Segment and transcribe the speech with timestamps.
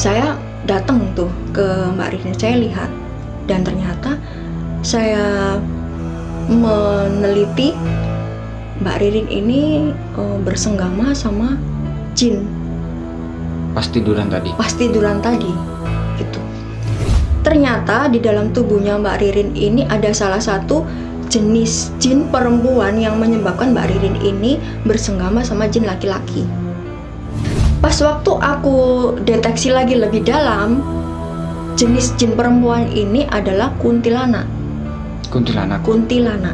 [0.00, 0.32] saya
[0.64, 2.88] datang tuh ke Mbak Ririn saya lihat
[3.44, 4.16] dan ternyata
[4.80, 5.60] saya
[6.48, 7.76] meneliti
[8.80, 11.60] Mbak Ririn ini uh, bersenggama sama
[12.16, 12.48] jin
[13.76, 14.56] Pas tiduran tadi.
[14.56, 15.52] pas tiduran tadi
[16.16, 16.40] gitu.
[17.44, 20.80] Ternyata di dalam tubuhnya Mbak Ririn ini ada salah satu
[21.28, 24.56] jenis jin perempuan yang menyebabkan Mbak Ririn ini
[24.88, 26.48] bersenggama sama jin laki-laki.
[27.80, 28.76] Pas waktu aku
[29.24, 30.84] deteksi lagi lebih dalam,
[31.80, 34.44] jenis jin perempuan ini adalah kuntilanak.
[35.32, 35.80] Kuntilanak.
[35.80, 36.52] Kuntilanak.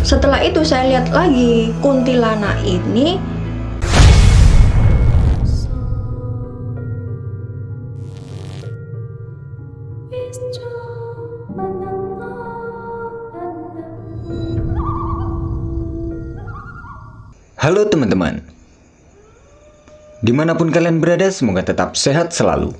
[0.00, 3.20] Setelah itu saya lihat lagi kuntilanak ini
[17.60, 18.59] Halo teman-teman.
[20.20, 22.76] Di mana pun kalian berada, semoga tetap sehat selalu.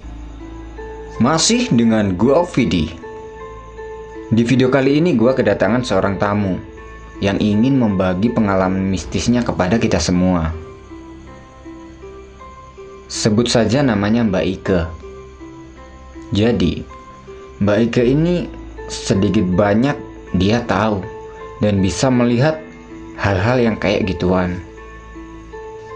[1.25, 2.93] Masih dengan gua Vidi.
[4.29, 6.61] Di video kali ini gua kedatangan seorang tamu
[7.25, 10.53] yang ingin membagi pengalaman mistisnya kepada kita semua.
[13.09, 14.81] Sebut saja namanya Mbak Ike.
[16.37, 16.85] Jadi,
[17.65, 18.53] Mbak Ike ini
[18.93, 19.97] sedikit banyak
[20.37, 21.01] dia tahu
[21.65, 22.61] dan bisa melihat
[23.17, 24.61] hal-hal yang kayak gituan.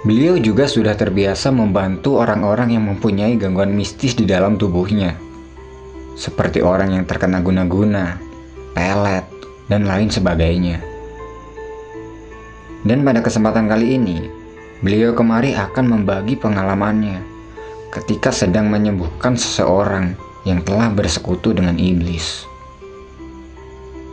[0.04, 5.16] Beliau juga sudah terbiasa membantu orang-orang yang mempunyai gangguan mistis di dalam tubuhnya.
[6.12, 8.20] Seperti orang yang terkena guna-guna,
[8.76, 9.24] pelet,
[9.72, 10.76] dan lain sebagainya.
[12.84, 14.28] Dan pada kesempatan kali ini,
[14.84, 17.24] beliau kemari akan membagi pengalamannya
[17.88, 22.44] ketika sedang menyembuhkan seseorang yang telah bersekutu dengan iblis.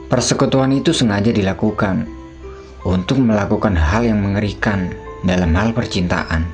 [0.08, 2.08] Persekutuan itu sengaja dilakukan
[2.88, 6.46] untuk melakukan hal yang mengerikan dalam hal percintaan.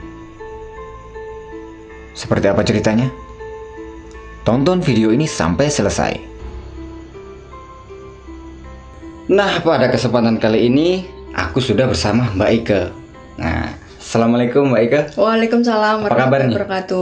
[2.17, 3.07] Seperti apa ceritanya?
[4.43, 6.13] Tonton video ini sampai selesai.
[9.27, 11.03] Nah, pada kesempatan kali ini
[11.35, 12.81] aku sudah bersama Mbak Ike.
[13.43, 13.75] Nah,
[14.07, 15.01] Assalamualaikum Mbak Ike.
[15.19, 16.55] Waalaikumsalam Apa kabar nih?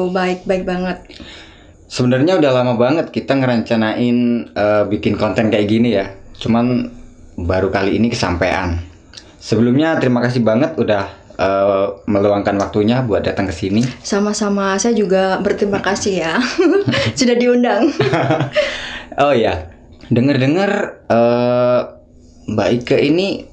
[0.09, 1.05] Baik, baik banget.
[1.85, 4.17] Sebenarnya udah lama banget kita ngerencanain
[4.57, 6.09] eh, bikin konten kayak gini ya.
[6.41, 6.89] Cuman
[7.37, 8.81] baru kali ini kesampaian.
[9.37, 13.81] Sebelumnya terima kasih banget udah eh, meluangkan waktunya buat datang ke sini.
[14.01, 16.33] Sama-sama, saya juga berterima kasih ya.
[17.19, 17.91] Sudah diundang.
[19.15, 19.71] Oh ya,
[20.11, 21.81] dengar-dengar eh,
[22.51, 23.47] Mbak Ike ini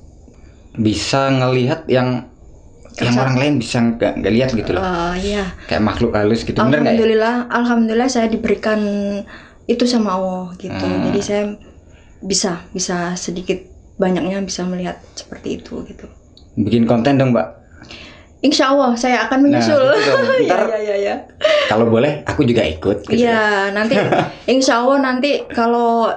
[0.75, 2.27] bisa ngelihat yang
[3.01, 3.23] yang Kasat.
[3.25, 4.83] orang lain bisa nggak nggak lihat gitu loh.
[4.83, 5.55] Oh iya.
[5.71, 6.59] Kayak makhluk halus gitu.
[6.59, 6.67] Ya?
[6.67, 8.81] Alhamdulillah, alhamdulillah saya diberikan
[9.71, 10.83] itu sama Allah gitu.
[10.83, 11.09] Hmm.
[11.09, 11.45] Jadi saya
[12.21, 13.63] bisa bisa sedikit
[13.97, 16.11] banyaknya bisa melihat seperti itu gitu.
[16.59, 17.62] Bikin konten dong, Mbak.
[18.43, 19.79] Insya Allah saya akan menyusul.
[20.03, 20.27] gitu dong.
[20.43, 20.95] Iya Ntar iya iya.
[20.99, 21.15] ya.
[21.71, 23.07] kalau boleh aku juga ikut.
[23.07, 23.23] gitu.
[23.23, 23.95] Iya nanti
[24.55, 26.11] Insya Allah nanti kalau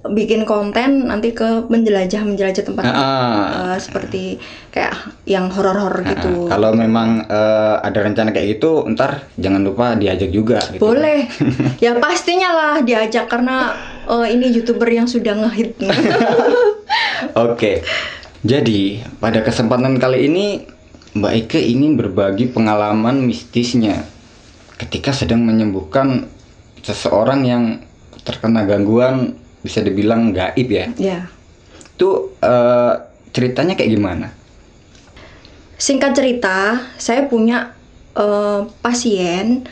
[0.00, 3.76] bikin konten nanti ke menjelajah menjelajah tempat ah.
[3.76, 4.40] eh, seperti
[4.72, 4.96] kayak
[5.28, 6.48] yang horor-horor Nah, gitu.
[6.48, 10.56] kalau memang eh, ada rencana kayak gitu, ntar jangan lupa diajak juga.
[10.72, 10.80] Gitu.
[10.80, 11.28] Boleh.
[11.84, 13.76] ya pastinya lah diajak karena
[14.08, 15.76] eh, ini youtuber yang sudah ngehit.
[17.36, 17.84] Oke.
[18.40, 20.64] Jadi pada kesempatan kali ini
[21.10, 24.06] Mbak Ike ingin berbagi pengalaman mistisnya
[24.78, 26.30] ketika sedang menyembuhkan
[26.86, 27.64] seseorang yang
[28.22, 30.86] terkena gangguan bisa dibilang gaib ya.
[30.94, 31.20] ya.
[31.98, 32.94] Itu eh,
[33.34, 34.28] ceritanya kayak gimana?
[35.80, 37.74] Singkat cerita, saya punya
[38.14, 39.66] eh, pasien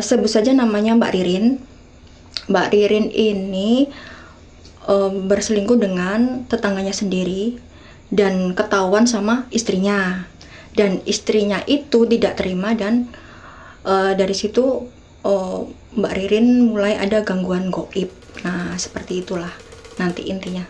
[0.00, 1.46] sebut saja namanya Mbak Ririn.
[2.46, 3.90] Mbak Ririn ini
[4.86, 7.73] eh, berselingkuh dengan tetangganya sendiri
[8.14, 10.30] dan ketahuan sama istrinya.
[10.74, 13.10] Dan istrinya itu tidak terima dan
[13.82, 14.86] eh, dari situ
[15.26, 15.60] eh,
[15.94, 18.10] Mbak Ririn mulai ada gangguan goib.
[18.46, 19.50] Nah, seperti itulah
[19.98, 20.66] nanti intinya.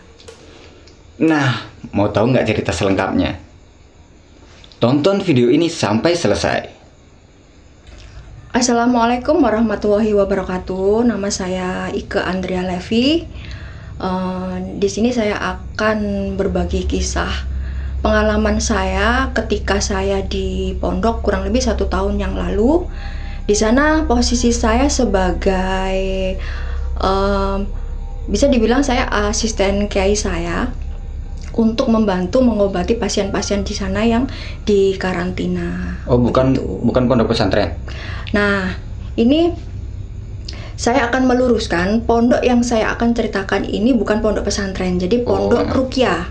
[1.21, 1.63] Nah,
[1.95, 3.39] mau tahu nggak cerita selengkapnya?
[4.77, 6.75] Tonton video ini sampai selesai.
[8.55, 11.07] Assalamualaikum warahmatullahi wabarakatuh.
[11.07, 13.27] Nama saya Ike Andrea Levi.
[13.95, 17.31] Eh, di sini saya akan berbagi kisah
[18.03, 22.83] pengalaman saya ketika saya di pondok kurang lebih satu tahun yang lalu.
[23.45, 25.95] Di sana posisi saya sebagai
[26.99, 27.57] em,
[28.27, 30.73] bisa dibilang saya asisten kiai saya
[31.55, 34.27] untuk membantu mengobati pasien-pasien di sana yang
[34.67, 36.01] di karantina.
[36.03, 36.83] Oh, bukan Begitu.
[36.83, 37.79] bukan pondok pesantren.
[38.35, 38.75] Nah,
[39.15, 39.55] ini
[40.75, 45.83] saya akan meluruskan pondok yang saya akan ceritakan ini bukan pondok pesantren, jadi pondok Oh.
[45.83, 46.27] rukiah,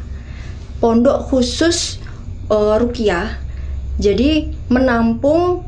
[0.81, 1.99] pondok khusus
[2.45, 3.41] eh, rukiah.
[3.97, 5.65] Jadi menampung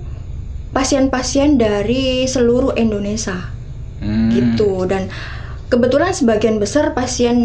[0.76, 3.48] pasien-pasien dari seluruh Indonesia
[3.96, 4.28] Hmm.
[4.28, 5.08] gitu dan
[5.72, 7.38] kebetulan sebagian besar pasien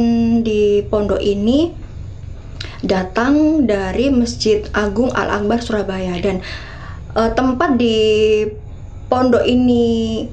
[0.44, 1.72] di pondok ini
[2.84, 6.44] datang dari Masjid Agung Al Akbar Surabaya dan
[7.16, 7.96] eh, tempat di
[9.08, 10.28] pondok ini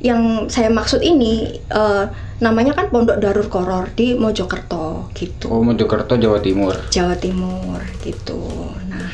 [0.00, 2.04] yang saya maksud ini eh,
[2.40, 5.52] namanya kan Pondok Darul Koror di Mojokerto gitu.
[5.52, 6.72] Oh, Mojokerto, Jawa Timur.
[6.88, 8.40] Jawa Timur gitu.
[8.88, 9.12] Nah,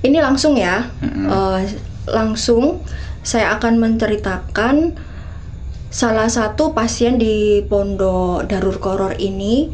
[0.00, 1.28] ini langsung ya, Mm-mm.
[1.28, 1.60] Eh,
[2.08, 2.80] langsung
[3.20, 4.96] saya akan menceritakan
[5.92, 9.68] salah satu pasien di Pondok Darul Koror ini.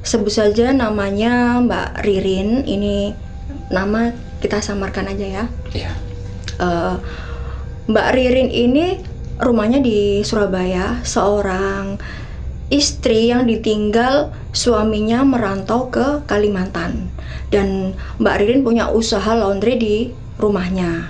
[0.00, 2.64] Sebut saja namanya Mbak Ririn.
[2.64, 3.12] Ini
[3.68, 5.44] nama kita samarkan aja ya.
[5.76, 5.92] Iya.
[6.56, 6.96] Eh,
[7.88, 9.00] Mbak Ririn ini
[9.40, 11.96] rumahnya di Surabaya, seorang
[12.68, 17.08] istri yang ditinggal suaminya merantau ke Kalimantan.
[17.48, 19.96] Dan Mbak Ririn punya usaha laundry di
[20.36, 21.08] rumahnya.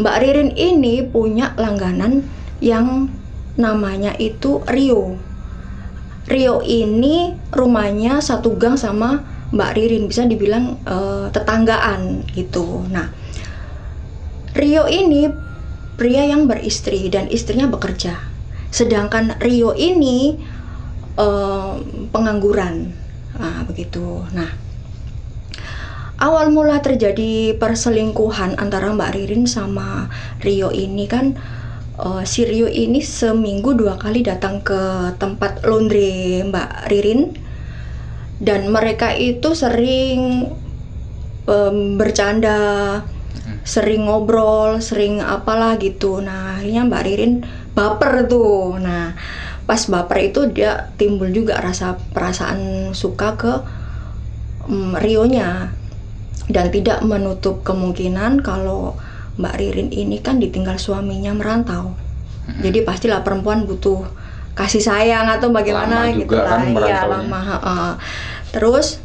[0.00, 2.24] Mbak Ririn ini punya langganan
[2.64, 3.12] yang
[3.60, 5.20] namanya itu Rio.
[6.24, 9.20] Rio ini rumahnya satu gang sama
[9.52, 12.88] Mbak Ririn, bisa dibilang eh, tetanggaan gitu.
[12.88, 13.12] Nah,
[14.54, 15.26] Rio ini
[15.98, 18.18] pria yang beristri dan istrinya bekerja.
[18.70, 20.38] Sedangkan Rio ini
[21.18, 21.72] eh,
[22.10, 22.94] pengangguran.
[23.34, 24.22] Nah, begitu.
[24.30, 24.50] Nah,
[26.22, 30.06] awal mula terjadi perselingkuhan antara Mbak Ririn sama
[30.38, 31.34] Rio ini kan
[31.98, 37.34] eh, si Rio ini seminggu dua kali datang ke tempat laundry Mbak Ririn
[38.42, 40.50] dan mereka itu sering
[41.46, 42.58] em, bercanda
[43.64, 46.20] sering ngobrol, sering apalah gitu.
[46.20, 47.32] Nah, akhirnya Mbak Ririn
[47.72, 48.76] baper tuh.
[48.80, 49.16] Nah,
[49.64, 53.52] pas baper itu dia timbul juga rasa perasaan suka ke
[54.68, 55.72] mm, Rionya
[56.52, 58.96] dan tidak menutup kemungkinan kalau
[59.40, 61.96] Mbak Ririn ini kan ditinggal suaminya merantau.
[62.44, 64.04] Jadi pastilah perempuan butuh
[64.52, 66.60] kasih sayang atau bagaimana Lama gitu juga lah.
[66.60, 67.40] kan Iya, lama.
[67.40, 67.90] heeh.
[68.52, 69.00] Terus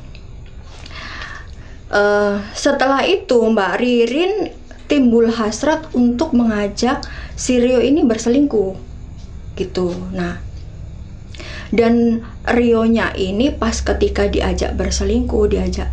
[1.89, 4.53] Eh, setelah itu Mbak Ririn
[4.85, 7.01] timbul hasrat untuk mengajak
[7.33, 8.77] si Rio ini berselingkuh
[9.57, 9.97] gitu.
[10.13, 10.37] Nah,
[11.73, 15.89] dan Rionya ini pas ketika diajak berselingkuh, diajak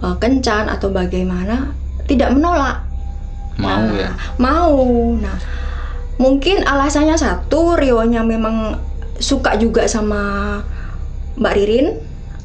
[0.00, 1.76] eh, kencan atau bagaimana
[2.08, 2.88] tidak menolak.
[3.60, 4.10] Mau Nah, ya.
[4.40, 4.80] Mau.
[5.20, 5.36] Nah,
[6.16, 8.80] mungkin alasannya satu, Rionya memang
[9.20, 10.64] suka juga sama
[11.36, 11.88] Mbak Ririn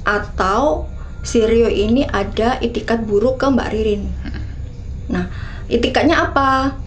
[0.03, 0.90] atau
[1.21, 4.03] si Rio ini ada itikat buruk ke Mbak Ririn.
[5.11, 5.29] Nah,
[5.69, 6.77] itikatnya apa?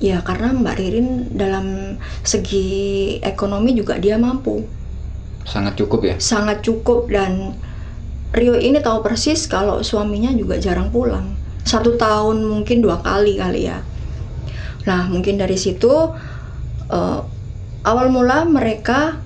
[0.00, 1.96] Ya karena Mbak Ririn dalam
[2.26, 4.64] segi ekonomi juga dia mampu,
[5.44, 6.16] Sangat cukup ya.
[6.18, 7.54] sangat cukup dan
[8.34, 11.38] Rio ini tahu persis kalau suaminya juga jarang pulang.
[11.62, 13.78] Satu tahun mungkin dua kali kali ya.
[14.84, 15.92] Nah mungkin dari situ
[16.90, 17.20] eh,
[17.86, 19.22] awal mula mereka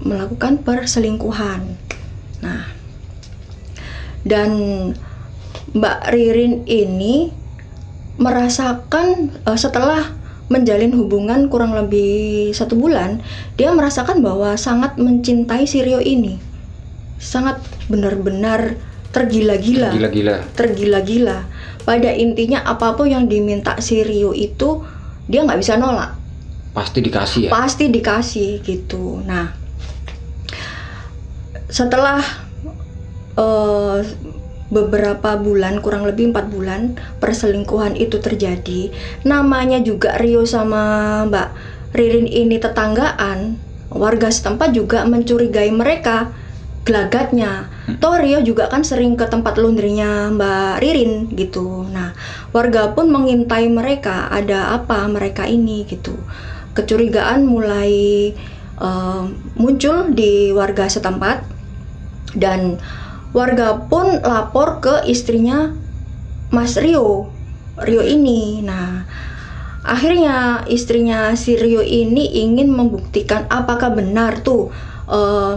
[0.00, 1.76] melakukan perselingkuhan.
[2.40, 2.64] Nah
[4.24, 4.50] dan
[5.70, 7.30] Mbak Ririn ini
[8.18, 10.12] merasakan eh, setelah
[10.50, 13.22] menjalin hubungan kurang lebih satu bulan,
[13.54, 16.42] dia merasakan bahwa sangat mencintai si Rio ini,
[17.22, 18.74] sangat benar-benar
[19.14, 20.42] tergila-gila, Gila-gila.
[20.58, 21.46] tergila-gila.
[21.86, 24.82] Pada intinya apa pun yang diminta si Rio itu
[25.30, 26.18] dia nggak bisa nolak,
[26.74, 27.50] Pasti dikasih ya.
[27.54, 29.22] pasti dikasih gitu.
[29.22, 29.54] Nah,
[31.70, 32.18] setelah
[33.38, 33.98] eh,
[34.70, 38.94] beberapa bulan, kurang lebih empat bulan perselingkuhan itu terjadi,
[39.26, 41.48] namanya juga Rio sama Mbak
[41.90, 43.58] Ririn ini tetanggaan,
[43.90, 46.30] warga setempat juga mencurigai mereka
[46.86, 47.66] gelagatnya.
[47.98, 51.90] Toh Rio juga kan sering ke tempat laundrynya Mbak Ririn gitu.
[51.90, 52.14] Nah,
[52.54, 56.14] warga pun mengintai mereka, ada apa mereka ini gitu.
[56.78, 57.90] Kecurigaan mulai
[58.78, 59.22] eh,
[59.58, 61.42] muncul di warga setempat
[62.38, 62.78] dan
[63.30, 65.74] warga pun lapor ke istrinya
[66.50, 67.30] Mas Rio
[67.80, 68.60] Rio ini.
[68.60, 69.06] Nah
[69.80, 74.68] akhirnya istrinya si Rio ini ingin membuktikan apakah benar tuh
[75.08, 75.54] eh,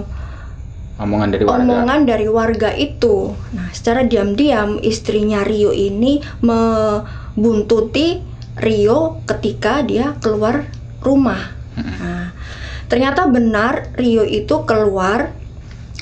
[0.93, 1.65] Omongan dari warga.
[1.65, 3.33] omongan dari warga itu.
[3.57, 8.21] Nah secara diam-diam istrinya Rio ini membuntuti
[8.61, 10.69] Rio ketika dia keluar
[11.01, 11.51] rumah.
[11.73, 12.29] Nah,
[12.85, 15.33] ternyata benar Rio itu keluar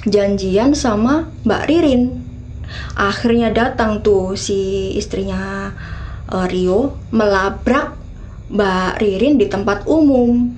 [0.07, 2.03] janjian sama Mbak Ririn.
[2.95, 5.73] Akhirnya datang tuh si istrinya
[6.31, 7.97] eh, Rio melabrak
[8.51, 10.55] Mbak Ririn di tempat umum.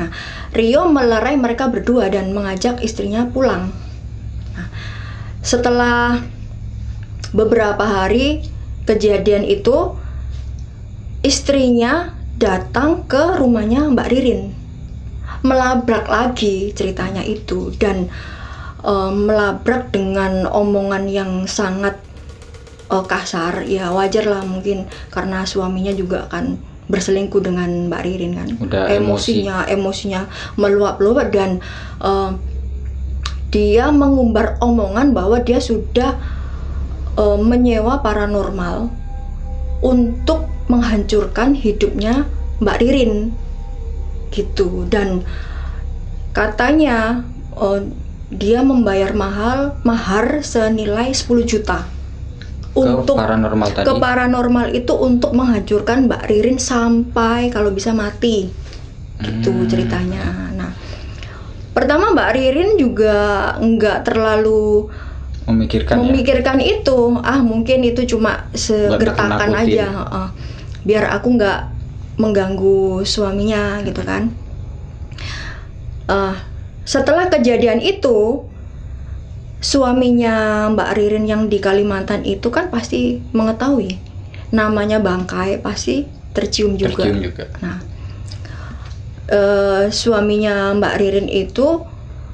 [0.00, 0.10] Nah,
[0.56, 3.68] Rio melerai mereka berdua dan mengajak istrinya pulang.
[4.56, 4.68] Nah,
[5.44, 6.24] setelah
[7.36, 8.42] beberapa hari
[8.88, 9.94] kejadian itu,
[11.20, 14.42] istrinya datang ke rumahnya Mbak Ririn
[15.40, 18.12] melabrak lagi ceritanya itu dan
[18.84, 21.96] eh, melabrak dengan omongan yang sangat
[22.90, 23.64] eh, kasar.
[23.64, 26.58] Ya wajar lah mungkin karena suaminya juga kan
[26.90, 28.48] berselingkuh dengan Mbak Ririn kan.
[28.58, 30.26] Udah emosinya emosinya
[30.58, 31.62] meluap-luap dan
[32.02, 32.30] eh,
[33.50, 36.18] dia mengumbar omongan bahwa dia sudah
[37.14, 38.90] eh, menyewa paranormal
[39.80, 42.26] untuk menghancurkan hidupnya
[42.58, 43.30] Mbak Ririn.
[44.34, 44.86] Gitu.
[44.90, 45.22] Dan
[46.34, 47.22] katanya
[47.54, 47.80] eh,
[48.30, 51.82] dia membayar mahal mahar senilai 10 juta
[52.70, 58.46] ke untuk paranormal tadi ke paranormal itu untuk menghancurkan Mbak Ririn sampai kalau bisa mati
[59.20, 59.68] gitu Hmm.
[59.68, 60.24] ceritanya.
[60.56, 60.72] Nah,
[61.76, 64.88] pertama Mbak Ririn juga nggak terlalu
[65.44, 67.18] memikirkan ya memikirkan itu.
[67.20, 70.28] Ah, mungkin itu cuma segertakan aja, heeh.
[70.86, 71.60] biar aku nggak
[72.16, 74.30] mengganggu suaminya gitu kan.
[76.06, 76.34] Eh,
[76.84, 78.44] setelah kejadian itu,
[79.60, 84.00] suaminya Mbak Ririn yang di Kalimantan itu kan pasti mengetahui
[84.50, 87.06] namanya bangkai pasti tercium juga.
[87.06, 87.78] tercium juga Nah,
[89.30, 91.84] eh, suaminya Mbak Ririn itu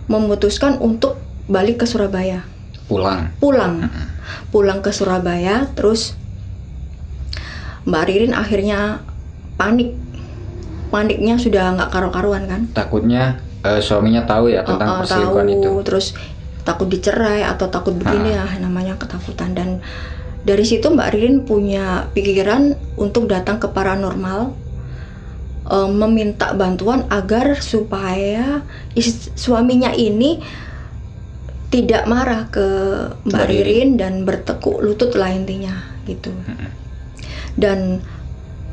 [0.06, 1.18] memutuskan untuk
[1.50, 2.46] balik ke Surabaya,
[2.86, 3.90] pulang pulang,
[4.54, 5.66] pulang ke Surabaya.
[5.74, 6.14] Terus
[7.84, 9.02] Mbak Ririn akhirnya
[9.58, 9.98] panik,
[10.94, 12.62] paniknya sudah nggak karu-karuan kan?
[12.70, 15.70] takutnya eh, suaminya tahu ya tentang Eh, eh, perselingkuhan tahu, itu.
[15.82, 16.06] Terus
[16.62, 19.54] takut dicerai atau takut begini ya namanya ketakutan.
[19.54, 19.82] Dan
[20.46, 24.54] dari situ Mbak Ririn punya pikiran untuk datang ke paranormal
[25.66, 28.62] eh, meminta bantuan agar supaya
[28.94, 30.38] is- suaminya ini
[31.66, 32.66] tidak marah ke
[33.26, 33.44] Mbak.
[33.50, 33.88] Ririn.
[33.98, 36.30] Dan bertekuk lutut lah intinya gitu.
[37.58, 38.04] Dan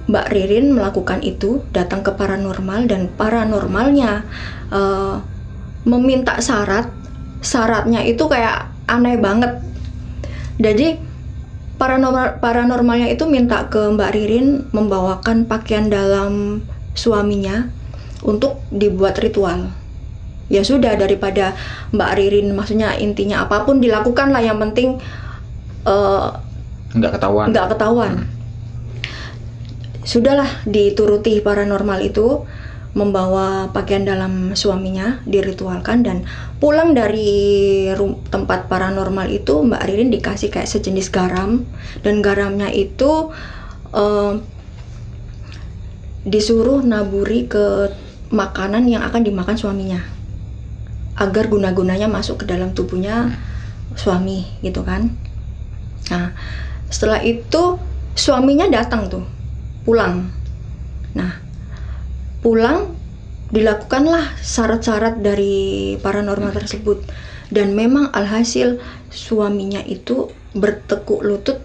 [0.03, 4.27] Mbak Ririn melakukan itu datang ke paranormal dan paranormalnya
[4.72, 5.15] eh,
[5.88, 6.91] meminta syarat.
[7.43, 9.60] Syaratnya itu kayak aneh banget.
[10.60, 11.00] Jadi
[11.79, 16.63] paranormal paranormalnya itu minta ke Mbak Ririn membawakan pakaian dalam
[16.95, 17.67] suaminya
[18.24, 19.72] untuk dibuat ritual.
[20.51, 21.55] Ya sudah daripada
[21.95, 25.00] Mbak Ririn maksudnya intinya apa pun dilakukan lah yang penting
[25.88, 26.27] eh,
[26.93, 27.48] nggak ketahuan.
[27.51, 28.13] nggak ketahuan.
[30.03, 32.43] Sudahlah dituruti paranormal itu
[32.93, 36.29] membawa pakaian dalam suaminya diritualkan dan
[36.62, 37.89] pulang dari
[38.29, 41.65] tempat paranormal itu Mbak Ririn dikasih kayak sejenis garam
[42.05, 43.33] dan garamnya itu
[43.98, 44.33] eh,
[46.24, 47.91] disuruh naburi ke
[48.29, 50.01] makanan yang akan dimakan suaminya
[51.17, 53.33] agar guna-gunanya masuk ke dalam tubuhnya
[53.93, 55.13] suami gitu kan.
[56.10, 56.33] Nah,
[56.89, 57.77] setelah itu
[58.17, 59.25] suaminya datang tuh,
[59.83, 60.31] pulang.
[61.13, 61.39] Nah,
[62.39, 62.95] pulang
[63.53, 67.05] dilakukanlah syarat-syarat dari paranormal tersebut
[67.53, 68.81] dan memang alhasil
[69.13, 71.61] suaminya itu bertekuk lutut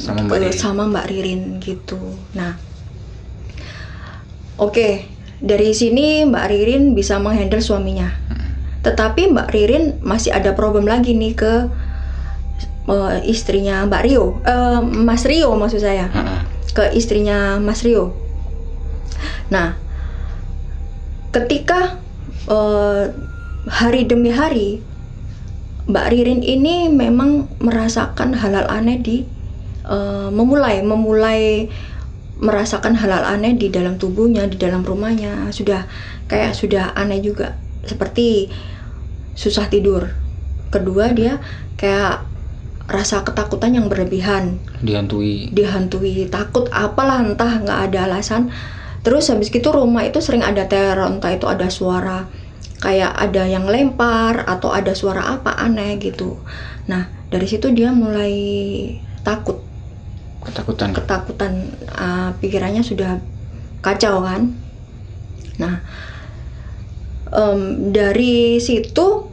[0.00, 0.56] sama Mbak ke- Ririn.
[0.56, 2.00] sama Mbak Ririn gitu.
[2.32, 2.56] Nah,
[4.56, 5.04] oke
[5.44, 8.08] dari sini Mbak Ririn bisa menghandle suaminya.
[8.80, 11.52] Tetapi Mbak Ririn masih ada problem lagi nih ke
[12.84, 16.40] eh, istrinya Mbak Rio, Eh, Mas Rio maksud saya, Heeh.
[16.72, 18.16] Ke istrinya Mas Rio.
[19.52, 19.76] Nah,
[21.34, 22.00] ketika
[22.48, 23.12] eh,
[23.68, 24.80] hari demi hari
[25.84, 29.16] Mbak Ririn ini memang merasakan hal-hal aneh di
[29.84, 31.68] eh, memulai memulai
[32.40, 35.52] merasakan hal-hal aneh di dalam tubuhnya, di dalam rumahnya.
[35.54, 35.86] Sudah
[36.26, 37.54] kayak sudah aneh juga.
[37.84, 38.48] Seperti
[39.36, 40.10] susah tidur.
[40.72, 41.38] Kedua dia
[41.78, 42.33] kayak
[42.84, 44.60] rasa ketakutan yang berlebihan.
[44.84, 45.48] Dihantui.
[45.52, 46.28] Dihantui.
[46.28, 48.52] Takut apalah entah nggak ada alasan.
[49.04, 52.24] Terus habis gitu rumah itu sering ada teror entah itu ada suara
[52.80, 56.40] kayak ada yang lempar atau ada suara apa aneh gitu.
[56.88, 58.32] Nah dari situ dia mulai
[59.24, 59.60] takut.
[60.44, 60.92] Ketakutan.
[60.92, 61.52] Ketakutan
[61.96, 63.20] uh, pikirannya sudah
[63.80, 64.52] kacau kan?
[65.56, 65.80] Nah
[67.32, 69.32] em, dari situ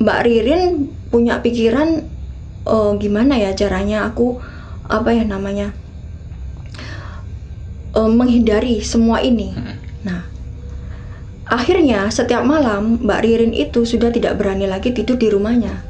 [0.00, 0.62] Mbak Ririn
[1.12, 2.13] punya pikiran
[2.64, 4.40] eh, gimana ya caranya aku
[4.88, 5.72] apa ya namanya
[7.94, 9.52] eh, menghindari semua ini.
[9.54, 9.76] Mm.
[10.04, 10.20] nah
[11.48, 15.84] akhirnya setiap malam Mbak Ririn itu sudah tidak berani lagi tidur di rumahnya.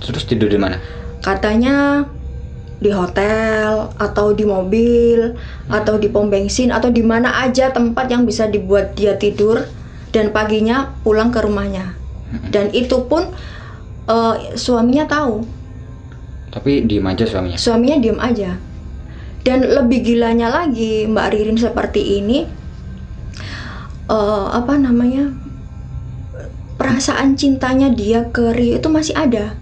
[0.00, 0.76] Terus tidur di mana?
[1.24, 2.06] Katanya
[2.76, 5.32] di hotel atau di mobil
[5.72, 9.64] atau di pom bensin atau di mana aja tempat yang bisa dibuat dia tidur
[10.12, 11.96] dan paginya pulang ke rumahnya.
[12.52, 13.32] Dan itu pun
[14.06, 15.42] eh, suaminya tahu.
[16.50, 17.58] Tapi diem aja suaminya?
[17.58, 18.56] Suaminya diem aja.
[19.46, 22.46] Dan lebih gilanya lagi Mbak Ririn seperti ini
[24.10, 25.30] eh, apa namanya
[26.76, 29.56] perasaan cintanya dia ke Rio itu masih ada.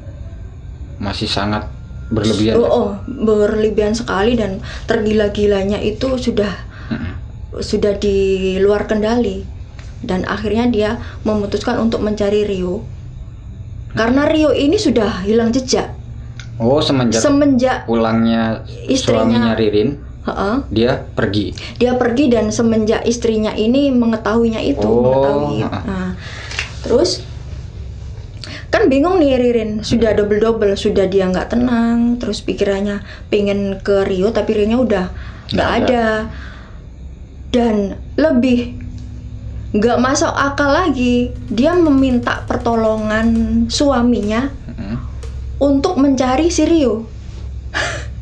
[0.99, 1.67] Masih sangat
[2.13, 2.61] berlebihan.
[2.61, 6.53] oh, oh, berlebihan sekali dan tergila-gilanya itu sudah
[6.93, 7.13] Mm-mm.
[7.59, 9.47] sudah di luar kendali.
[10.05, 10.91] Dan akhirnya dia
[11.25, 12.85] memutuskan untuk mencari Rio
[13.95, 15.95] karena Rio ini sudah hilang jejak
[16.55, 19.27] Oh, semenjak semenjak pulangnya Istrinya.
[19.27, 21.51] suaminya Ririn, heeh, dia pergi.
[21.75, 25.83] dia pergi dan semenjak istrinya ini mengetahuinya itu Oh, mengetahui heeh.
[25.85, 26.11] nah
[26.81, 27.27] terus
[28.69, 34.03] kan bingung nih Ririn sudah double double sudah dia nggak tenang terus pikirannya pengen ke
[34.05, 35.07] Rio tapi Rio nya udah
[35.49, 36.07] nggak Nggak ada
[37.51, 37.77] dan
[38.15, 38.79] lebih
[39.75, 41.15] nggak masuk akal lagi
[41.49, 43.27] dia meminta pertolongan
[43.67, 44.97] suaminya Mm-mm.
[45.59, 47.11] untuk mencari si Rio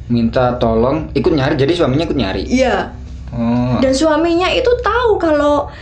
[0.04, 2.42] Minta tolong ikut nyari, jadi suaminya ikut nyari.
[2.44, 2.92] iya
[3.30, 5.72] Oh, Dan suaminya itu tahu kalau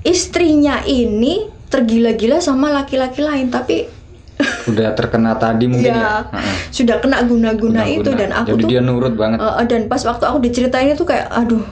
[0.00, 3.84] istrinya ini tergila-gila sama laki-laki lain, tapi
[4.70, 6.12] udah terkena tadi mungkin ya ya.
[6.26, 6.56] Heeh.
[6.70, 8.16] sudah kena guna-guna itu Guna-guna.
[8.18, 9.38] dan aku jadi tuh dia nurut banget.
[9.38, 11.64] eh, dan pas waktu aku diceritain itu kayak aduh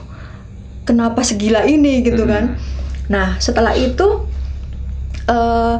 [0.83, 2.29] kenapa segila ini gitu Mm-mm.
[2.31, 2.45] kan.
[3.11, 4.25] Nah setelah itu
[5.25, 5.77] eh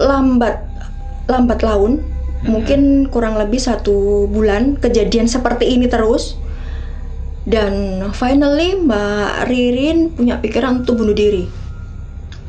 [0.00, 0.64] lambat
[1.28, 2.00] lambat laun
[2.46, 6.38] mungkin kurang lebih satu bulan kejadian seperti ini terus.
[7.40, 11.48] Dan finally Mbak Ririn punya pikiran untuk bunuh diri.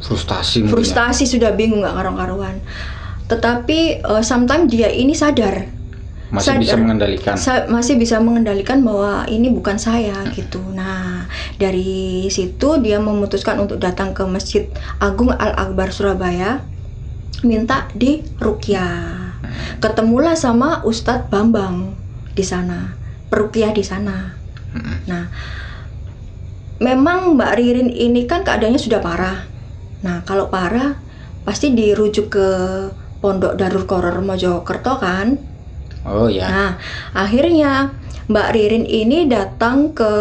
[0.02, 0.70] Frustasi ya.
[0.74, 2.58] frustasi sudah bingung nggak karuan-karuan
[3.32, 5.70] tetapi eh, sometimes dia ini sadar
[6.32, 7.36] Masih bisa mengendalikan.
[7.36, 10.64] Sa- masih bisa mengendalikan bahwa ini bukan saya gitu.
[10.72, 11.28] Nah,
[11.60, 14.72] dari situ dia memutuskan untuk datang ke Masjid
[15.04, 16.64] Agung Al Akbar Surabaya
[17.44, 19.36] minta di rukyah.
[19.84, 22.00] Ketemulah sama Ustadz Bambang
[22.32, 22.96] di sana,
[23.28, 24.40] perukyah di sana.
[24.72, 24.98] Mm-mm.
[25.12, 25.28] Nah,
[26.80, 29.52] memang Mbak Ririn ini kan keadaannya sudah parah.
[30.06, 30.96] Nah, kalau parah
[31.44, 32.48] pasti dirujuk ke
[33.20, 35.38] Pondok Darul Koror Mojokerto kan?
[36.08, 36.48] Oh ya.
[36.50, 36.72] Nah,
[37.14, 37.94] akhirnya
[38.26, 40.14] Mbak Ririn ini datang ke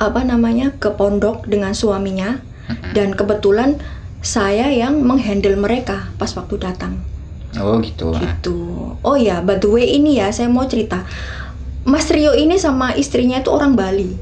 [0.00, 2.40] apa namanya ke pondok dengan suaminya
[2.96, 3.76] dan kebetulan
[4.24, 6.96] saya yang menghandle mereka pas waktu datang
[7.58, 8.14] Oh gitu.
[8.14, 8.58] gitu.
[9.02, 11.02] Oh ya, by the way ini ya saya mau cerita.
[11.82, 14.14] Mas Rio ini sama istrinya itu orang Bali.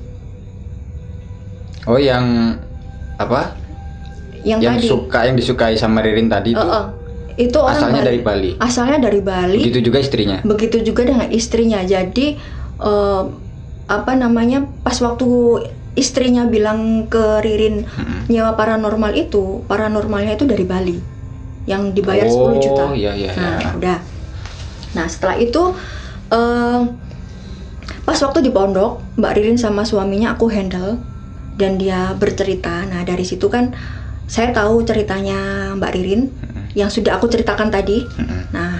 [1.85, 2.57] Oh yang
[3.21, 3.53] apa?
[4.49, 4.89] Yang, yang tadi.
[4.89, 6.85] suka yang disukai sama Ririn tadi itu Eh, eh,
[7.39, 8.09] itu orang asalnya Bali.
[8.11, 8.51] dari Bali.
[8.59, 9.61] Asalnya dari Bali.
[9.63, 10.39] Begitu juga istrinya.
[10.43, 11.81] Begitu juga dengan istrinya.
[11.87, 12.35] Jadi
[12.83, 13.23] eh,
[13.89, 15.27] apa namanya pas waktu
[15.95, 18.31] istrinya bilang ke Ririn Mm-mm.
[18.31, 20.99] nyewa paranormal itu, paranormalnya itu dari Bali
[21.69, 22.85] yang dibayar oh, 10 juta.
[22.97, 23.33] iya iya.
[23.35, 23.71] Nah, iya.
[23.77, 23.99] udah.
[24.97, 25.63] Nah, setelah itu
[26.35, 26.81] eh,
[28.03, 30.99] pas waktu di pondok, Mbak Ririn sama suaminya aku handle
[31.55, 32.83] dan dia bercerita.
[32.89, 33.75] Nah, dari situ kan
[34.29, 36.23] saya tahu ceritanya Mbak Ririn
[36.79, 38.07] yang sudah aku ceritakan tadi.
[38.07, 38.55] Mm-mm.
[38.55, 38.79] Nah,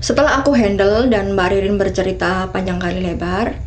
[0.00, 3.60] setelah aku handle dan Mbak Ririn bercerita panjang kali lebar,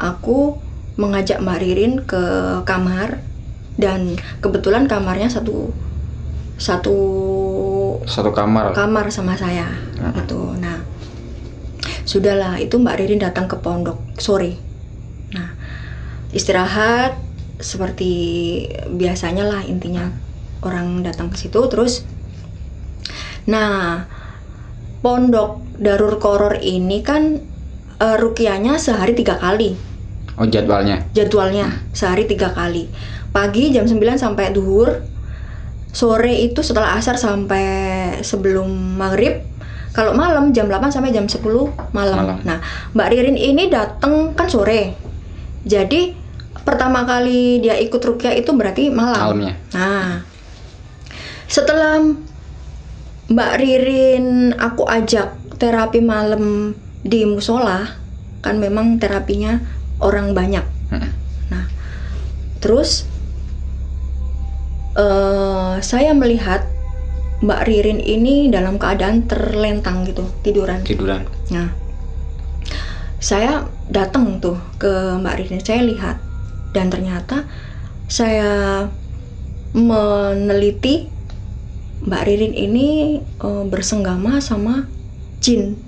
[0.00, 0.56] aku
[0.96, 2.24] mengajak Mbak Ririn ke
[2.64, 3.20] kamar
[3.76, 5.72] dan kebetulan kamarnya satu
[6.56, 6.96] satu
[8.04, 8.72] Satu kamar.
[8.72, 9.68] kamar sama saya
[9.98, 10.12] Hmm.
[10.16, 10.56] gitu.
[10.56, 10.80] Nah,
[12.02, 14.56] sudahlah itu Mbak Ririn datang ke pondok sore.
[15.32, 15.52] Nah,
[16.30, 17.16] istirahat
[17.62, 18.10] seperti
[18.90, 20.10] biasanya lah intinya
[20.62, 22.02] orang datang ke situ terus.
[23.46, 24.06] Nah,
[25.00, 27.42] pondok Darur Koror ini kan
[27.98, 29.74] eh, rukiahnya sehari tiga kali
[30.32, 31.04] Oh jadwalnya.
[31.12, 32.88] jadwalnya sehari tiga kali
[33.32, 35.04] pagi jam 9 sampai duhur
[35.92, 37.64] sore itu setelah asar sampai
[38.24, 39.44] sebelum maghrib
[39.92, 41.36] kalau malam jam 8 sampai jam 10
[41.92, 42.38] malam, Malam.
[42.48, 42.58] nah
[42.96, 44.96] Mbak Ririn ini datang kan sore
[45.68, 46.16] jadi
[46.64, 49.54] pertama kali dia ikut rukyah itu berarti malam Malamnya.
[49.76, 50.24] Nah,
[51.44, 52.00] setelah
[53.32, 57.96] Mbak Ririn aku ajak terapi malam di musola,
[58.44, 59.56] kan memang terapinya
[60.04, 60.66] orang banyak.
[60.92, 61.12] Mm-mm.
[61.48, 61.64] Nah,
[62.60, 63.08] terus
[64.92, 66.68] eh saya melihat
[67.40, 70.84] Mbak Ririn ini dalam keadaan terlentang gitu, tiduran.
[70.84, 71.24] Tiduran.
[71.48, 71.72] Nah,
[73.16, 76.20] saya datang tuh ke Mbak Ririn, saya lihat
[76.76, 77.48] dan ternyata
[78.12, 78.84] saya
[79.72, 81.08] meneliti
[82.02, 82.88] Mbak Ririn ini
[83.22, 84.86] eh, bersenggama sama
[85.38, 85.78] jin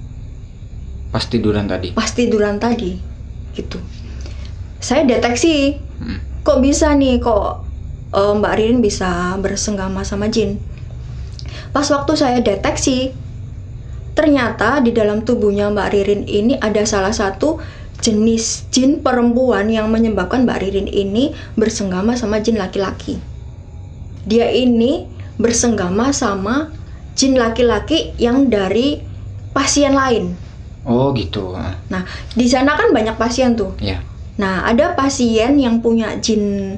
[1.10, 1.94] Pas tiduran tadi.
[1.94, 2.98] pas tiduran tadi,
[3.54, 3.78] gitu.
[4.82, 6.18] Saya deteksi, Mm.
[6.42, 7.62] kok bisa nih, kok
[8.10, 10.58] eh, Mbak Ririn bisa bersenggama sama jin.
[11.70, 13.14] Pas waktu saya deteksi,
[14.14, 17.62] ternyata di dalam tubuhnya Mbak Ririn ini ada salah satu
[18.02, 23.22] jenis jin perempuan yang menyebabkan Mbak Ririn ini bersenggama sama jin laki-laki.
[24.26, 26.70] Dia ini bersenggama sama
[27.14, 29.02] jin laki-laki yang dari
[29.54, 30.34] pasien lain.
[30.84, 31.54] Oh gitu.
[31.56, 32.02] Ah, Nah,
[32.36, 33.72] di sana kan banyak pasien tuh.
[33.80, 34.02] Ya.
[34.36, 36.76] Nah, ada pasien yang punya jin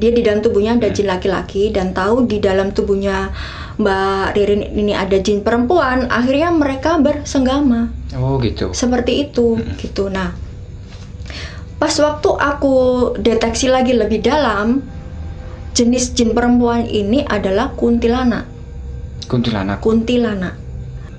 [0.00, 0.96] dia di dalam tubuhnya ada Hmm.
[0.96, 3.32] jin laki-laki dan tahu di dalam tubuhnya
[3.80, 7.88] Mbak Ririn ini ada jin perempuan, akhirnya mereka bersenggama.
[8.16, 8.72] Oh gitu.
[8.76, 10.12] Seperti itu gitu.
[10.12, 10.36] Nah,
[11.80, 12.74] pas waktu aku
[13.16, 14.84] deteksi lagi lebih dalam,
[15.76, 18.46] jenis jin perempuan ini adalah kuntilanak.
[19.30, 19.78] Kuntilanak.
[19.78, 20.54] Kuntilanak.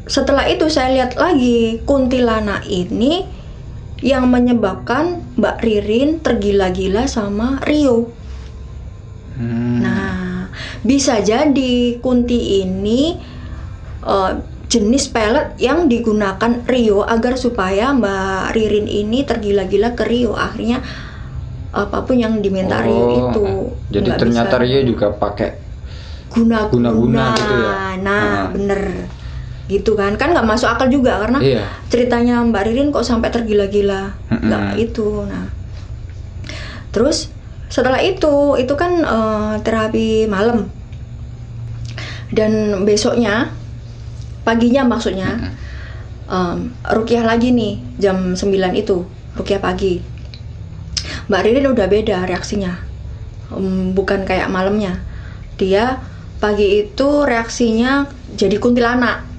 [0.09, 3.23] Setelah itu saya lihat lagi kuntilanak ini
[4.01, 8.09] yang menyebabkan Mbak Ririn tergila-gila sama Rio.
[9.37, 9.79] Hmm.
[9.79, 10.49] Nah,
[10.81, 13.15] bisa jadi kunti ini
[14.03, 14.31] eh,
[14.67, 20.33] jenis pelet yang digunakan Rio agar supaya Mbak Ririn ini tergila-gila ke Rio.
[20.33, 20.81] Akhirnya
[21.71, 23.43] apa pun yang diminta Rio Oh, itu.
[23.89, 25.49] Jadi nggak ternyata bisa Rio juga pakai
[26.29, 26.91] guna-guna.
[26.91, 27.73] guna-guna gitu ya?
[27.97, 28.45] Nah, Ah.
[28.49, 28.81] bener.
[29.65, 30.11] Gitu kan?
[30.13, 31.63] Kan nggak masuk akal juga karena Iya.
[31.87, 35.47] ceritanya Mbak Ririn kok sampai tergila-gila nggak itu nah
[36.91, 37.31] terus
[37.67, 40.67] setelah itu itu kan eh, terapi malam
[42.31, 42.51] dan
[42.83, 43.51] besoknya
[44.43, 45.55] paginya maksudnya Mm-mm.
[46.27, 46.57] em,
[46.91, 50.03] rukiah lagi nih jam 9 itu rukiah pagi
[51.29, 52.73] Mbak Ririn udah beda reaksinya.
[53.51, 55.01] Em, bukan kayak malamnya.
[55.59, 56.01] Dia
[56.41, 59.29] pagi itu reaksinya jadi kuntilanak.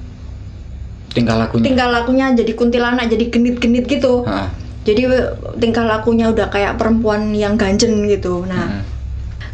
[1.12, 1.64] Tingkah lakunya.
[1.68, 4.24] tingkah lakunya jadi kuntilanak jadi genit-genit gitu.
[4.24, 4.48] Ah,
[4.82, 8.48] jadi tingkah lakunya udah kayak perempuan yang ganjen gitu.
[8.48, 8.82] Nah mm-mm.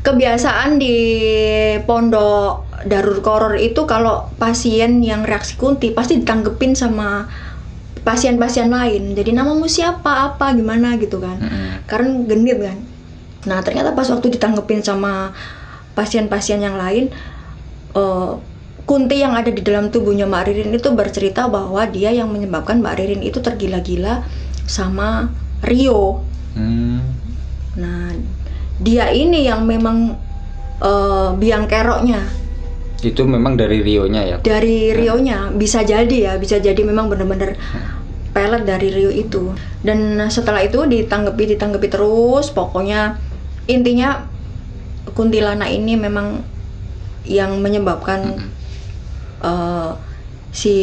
[0.07, 0.97] kebiasaan di
[1.83, 7.27] pondok darur koror itu kalau pasien yang reaksi kunti pasti ditanggepin sama
[8.03, 9.15] pasien-pasien lain.
[9.15, 10.33] Jadi namamu siapa?
[10.35, 10.55] Apa?
[10.55, 10.97] Gimana?
[10.99, 11.39] gitu kan.
[11.39, 11.85] Mm-mm.
[11.89, 12.79] karena genit kan.
[13.47, 15.33] Nah ternyata pas waktu ditanggepin sama
[15.97, 17.11] pasien-pasien yang lain
[17.97, 18.33] eh,
[18.89, 22.95] kunti yang ada di dalam tubuhnya Mbak Ririn itu bercerita bahwa dia yang menyebabkan Mbak
[22.97, 24.25] Ririn itu tergila-gila
[24.69, 25.33] sama
[25.65, 26.25] Rio.
[26.59, 26.99] Hmm.
[27.79, 28.11] nah
[28.83, 30.19] dia ini yang memang
[30.83, 32.48] eh, biang keroknya
[32.99, 34.37] Itu memang dari Rio-nya ya.
[34.43, 37.55] dari Rio-nya bisa jadi ya bisa jadi memang bener-bener
[38.35, 43.17] pelet dari Rio itu dan setelah itu ditanggapi ditanggapi terus pokoknya
[43.67, 44.29] intinya
[45.17, 46.45] kuntilanak ini memang
[47.25, 48.51] yang menyebabkan
[49.43, 49.91] eh,
[50.53, 50.75] si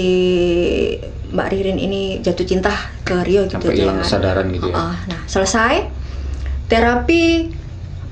[1.32, 2.72] Mbak Ririn ini jatuh cinta
[3.04, 4.06] ke Rio gitu Sampai hilang kan.
[4.08, 4.76] kesadaran gitu ya.
[4.78, 5.74] Ah, nah selesai
[6.72, 7.54] terapi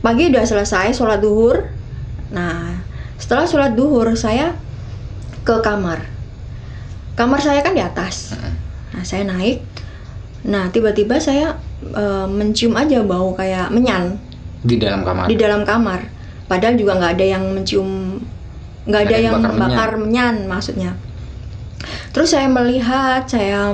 [0.04, 1.72] pagi udah selesai sholat duhur
[2.34, 2.83] nah
[3.24, 4.52] setelah sholat duhur saya
[5.48, 6.04] ke kamar.
[7.16, 8.36] Kamar saya kan di atas.
[8.92, 9.64] Nah saya naik.
[10.44, 11.56] Nah tiba-tiba saya
[11.88, 14.20] eh, mencium aja bau kayak menyan.
[14.60, 15.32] Di dalam kamar.
[15.32, 16.04] di dalam kamar.
[16.52, 18.20] Padahal juga nggak ada yang mencium
[18.84, 20.44] nggak ada yang bakar, menyan.
[20.44, 20.92] maksudnya.
[22.12, 23.72] Terus saya melihat saya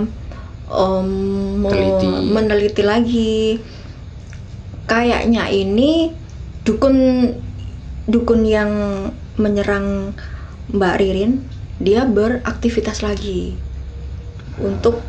[0.69, 1.09] em,
[1.57, 2.09] mau Teliti.
[2.29, 3.37] meneliti lagi.
[4.85, 6.13] Kayaknya ini
[6.61, 7.29] dukun
[8.05, 8.69] dukun yang
[9.39, 10.13] menyerang
[10.75, 11.41] Mbak Ririn
[11.79, 13.55] dia beraktivitas lagi
[14.59, 14.99] untuk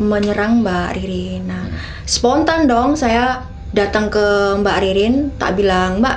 [0.00, 1.46] menyerang Mbak Ririn.
[1.46, 1.68] Nah,
[2.08, 6.16] spontan dong saya datang ke Mbak Ririn, tak bilang Mbak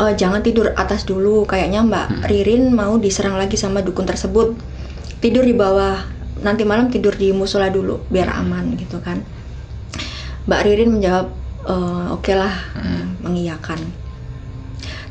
[0.00, 2.22] eh, jangan tidur atas dulu, kayaknya Mbak Hmm.
[2.24, 4.56] Ririn mau diserang lagi sama dukun tersebut.
[5.20, 6.00] Tidur di bawah,
[6.40, 9.20] nanti malam tidur di musola dulu biar aman gitu kan.
[10.48, 11.26] Mbak Ririn menjawab
[11.68, 13.20] "Eh, oke lah, Hmm.
[13.22, 13.78] mengiyakan.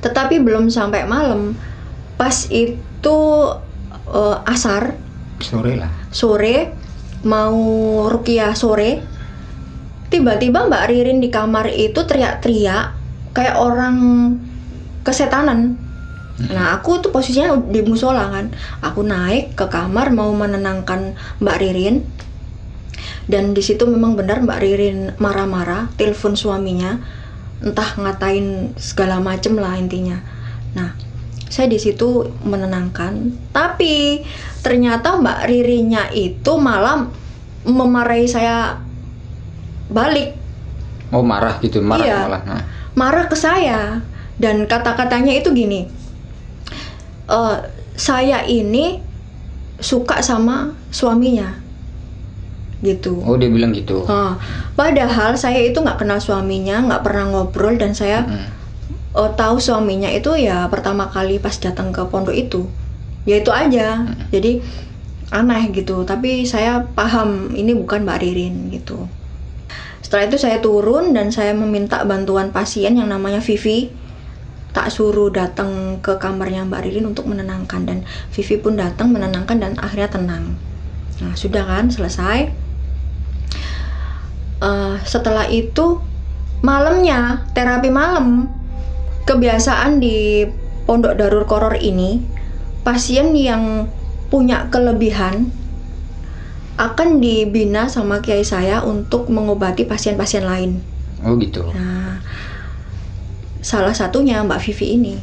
[0.02, 1.54] Tetapi belum sampai malam,
[2.22, 3.18] pas itu
[4.14, 4.94] eh, asar.
[5.42, 5.90] Sore lah.
[6.14, 6.70] sore
[7.26, 7.58] mau
[8.14, 9.02] rukiah sore
[10.14, 12.94] tiba-tiba Mbak Ririn di kamar itu teriak-teriak
[13.34, 13.98] kayak orang
[15.02, 15.82] kesetanan.
[16.42, 18.54] Nah aku tuh posisinya di musola kan.
[18.86, 22.06] Aku naik ke kamar mau menenangkan Mbak Ririn.
[23.26, 27.02] Dan di situ memang benar Mbak Ririn marah-marah telepon suaminya
[27.66, 30.22] entah ngatain segala macem lah intinya.
[30.78, 30.94] Nah
[31.52, 33.20] saya di situ menenangkan
[33.52, 34.24] tapi
[34.64, 37.12] ternyata Mbak Ririnnya itu malah
[37.62, 38.80] memarahi saya
[39.88, 40.40] balik
[41.12, 42.20] Oh marah gitu, marah Iya.
[42.24, 42.42] malah.
[42.48, 42.64] Nah.
[42.96, 44.00] marah ke saya
[44.40, 45.92] dan kata-katanya itu gini
[47.28, 47.58] "Eh,
[47.94, 49.04] saya ini
[49.78, 51.60] suka sama suaminya
[52.82, 54.08] gitu Oh dia bilang gitu.
[54.08, 54.40] Ah,
[54.74, 58.48] padahal saya itu nggak kenal suaminya nggak pernah ngobrol dan saya Mm.
[59.16, 62.68] Eh, tahu suaminya itu ya pertama kali pas datang ke pondok itu.
[63.28, 64.08] Ya itu aja.
[64.34, 64.62] Jadi
[65.32, 66.04] aneh gitu.
[66.04, 69.08] Tapi saya paham ini bukan Mbak Ririn gitu.
[70.04, 73.94] Setelah itu saya turun dan saya meminta bantuan pasien yang namanya Vivi.
[74.72, 77.84] Tak suruh datang ke kamarnya Mbak Ririn untuk menenangkan.
[77.88, 80.56] Dan Vivi pun datang menenangkan dan akhirnya tenang.
[81.24, 81.92] Nah sudah kan?
[81.92, 82.52] Selesai.
[84.62, 85.98] Uh, setelah itu
[86.62, 88.46] malamnya terapi malam
[89.26, 90.46] kebiasaan di
[90.90, 92.22] pondok darur koror ini
[92.82, 93.88] pasien yang
[94.34, 95.54] punya kelebihan
[96.82, 100.82] akan dibina sama kiai saya untuk mengobati pasien-pasien lain.
[101.22, 101.62] Oh gitu.
[101.70, 102.18] Nah,
[103.62, 105.16] salah satunya Mbak Vivi ini.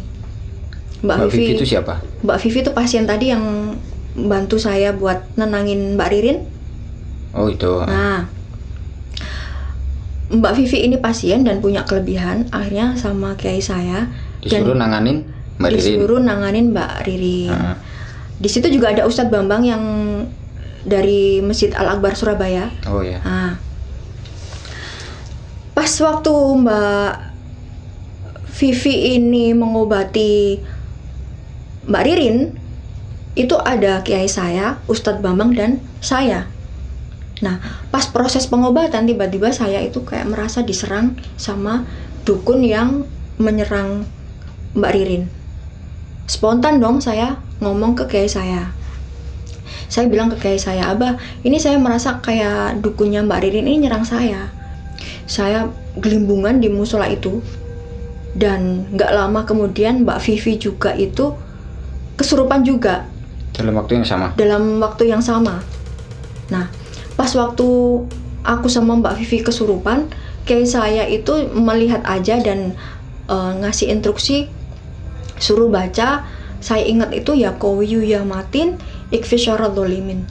[1.02, 1.98] Mbak, Mbak Vivi, Vivi itu siapa?
[2.22, 3.74] Mbak Vivi itu pasien tadi yang
[4.14, 6.38] bantu saya buat nenangin Mbak Ririn.
[7.34, 7.82] Oh itu.
[7.82, 8.30] Nah,
[10.28, 14.12] Mbak Vivi ini pasien dan punya kelebihan, akhirnya sama kiai saya
[14.44, 15.24] disuruh dan nanganin
[15.56, 15.96] Mbak Ririn.
[15.96, 17.52] Disuruh nanganin Mbak Ririn.
[17.52, 17.76] Uh
[18.38, 19.82] di situ juga ada Ustadz Bambang yang
[20.86, 22.70] dari Masjid Al Akbar Surabaya.
[22.86, 23.18] Oh ya.
[23.26, 23.58] Nah,
[25.74, 27.12] pas waktu Mbak
[28.62, 30.62] Vivi ini mengobati
[31.90, 32.54] Mbak Ririn,
[33.34, 36.46] itu ada kiai saya, Ustadz Bambang dan saya.
[37.38, 37.62] Nah,
[37.94, 41.86] pas proses pengobatan tiba-tiba saya itu kayak merasa diserang sama
[42.26, 43.06] dukun yang
[43.38, 44.02] menyerang
[44.74, 45.24] Mbak Ririn.
[46.28, 48.68] Spontan dong saya ngomong ke kiai saya.
[49.88, 54.04] Saya bilang ke kiai saya abah ini saya merasa kayak dukunnya mbak Ririn ini nyerang
[54.04, 54.52] saya.
[55.24, 57.40] Saya gelimbungan di musola itu
[58.36, 61.32] dan nggak lama kemudian mbak Vivi juga itu
[62.20, 63.08] kesurupan juga.
[63.56, 64.36] Dalam waktu yang sama?
[64.36, 65.64] Dalam waktu yang sama.
[66.52, 66.68] Nah
[67.18, 67.66] pas waktu
[68.46, 70.06] aku sama mbak Vivi kesurupan
[70.46, 72.78] kiai saya itu melihat aja dan
[73.26, 74.46] uh, ngasih instruksi
[75.36, 76.24] suruh baca.
[76.58, 78.74] Saya ingat itu ya kawiyu ya matin
[79.14, 80.26] ikfisyara dolimin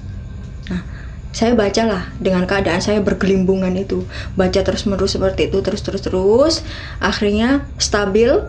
[0.68, 0.84] nah
[1.32, 4.04] saya bacalah dengan keadaan saya bergelimbungan itu.
[4.34, 6.66] Baca terus menerus seperti itu terus terus terus.
[6.98, 8.42] Akhirnya stabil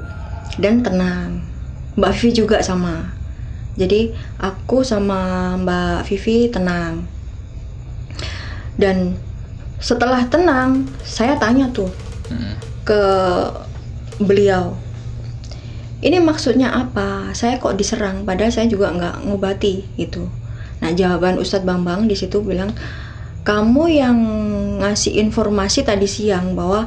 [0.57, 1.45] dan tenang.
[2.01, 3.13] Mbak Vivi juga sama.
[3.77, 7.18] Jadi aku sama Mbak Vivi tenang
[8.81, 9.19] dan
[9.83, 11.91] setelah tenang saya tanya tuh
[12.31, 12.55] hmm.
[12.87, 13.03] ke
[14.23, 14.75] beliau
[15.99, 17.35] ini maksudnya apa?
[17.35, 20.31] Saya kok diserang, padahal saya juga nggak ngobati gitu.
[20.79, 22.71] Nah jawaban Ustadz Bambang di situ bilang,
[23.43, 24.19] kamu yang
[24.79, 26.87] ngasih informasi tadi siang bahwa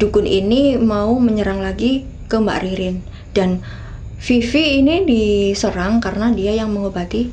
[0.00, 3.04] dukun ini mau menyerang lagi ke Mbak Ririn
[3.36, 3.60] dan
[4.22, 7.28] Vivi ini diserang karena dia yang mengobati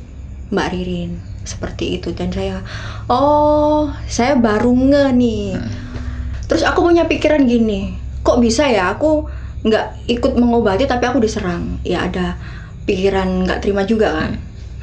[0.51, 2.13] Mbak Ririn seperti itu.
[2.13, 2.61] Dan saya
[3.09, 5.45] oh saya baru nge nih.
[5.57, 5.87] Hmm.
[6.49, 7.93] terus aku punya pikiran gini
[8.25, 9.29] kok bisa ya aku
[9.65, 11.81] nggak ikut mengobati tapi aku diserang?
[11.81, 12.37] Ya ada
[12.85, 14.31] pikiran nggak terima juga kan.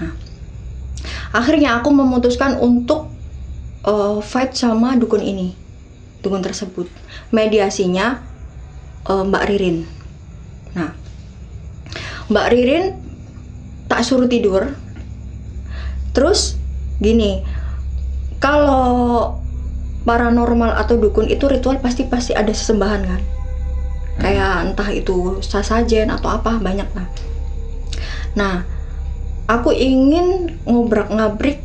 [0.03, 0.13] Nah
[1.31, 3.11] akhirnya aku memutuskan untuk
[3.87, 5.55] uh, fight sama dukun ini
[6.21, 6.91] dukun tersebut.
[7.31, 8.21] Mediasinya
[9.07, 9.87] uh, Mbak Ririn.
[10.75, 10.91] Nah
[12.27, 12.85] Mbak Ririn
[13.87, 14.75] tak suruh tidur
[16.17, 16.57] terus
[16.97, 17.45] gini
[18.41, 19.37] kalau
[20.09, 23.21] paranormal atau dukun itu ritual pasti pasti ada sesembahan kan?
[24.17, 27.09] Kayak entah itu sasajen atau apa banyak lah
[28.37, 28.69] nah
[29.49, 31.61] aku ingin ngobrak ngabrik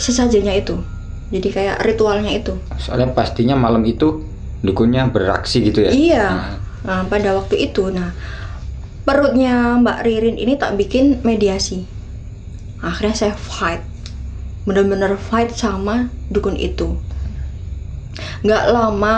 [0.00, 0.80] sesajennya itu.
[1.28, 2.56] Jadi kayak ritualnya itu.
[2.80, 4.24] Soalnya pastinya malam itu
[4.64, 5.92] dukunnya beraksi gitu ya?
[5.92, 6.24] Iya.
[6.24, 6.56] Nah.
[6.80, 8.16] Nah, pada waktu itu nah
[9.04, 11.84] perutnya Mbak Ririn ini tak bikin mediasi
[12.80, 13.84] akhirnya saya fight.
[14.64, 16.96] Bener-bener fight sama dukun itu.
[18.44, 19.16] Nggak lama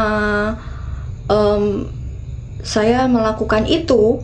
[1.27, 1.87] um,
[2.63, 4.23] saya melakukan itu